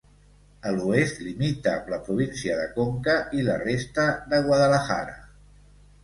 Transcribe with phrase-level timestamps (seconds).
[0.67, 5.15] A l'oest limita amb la província de Conca i la resta de Guadalajara.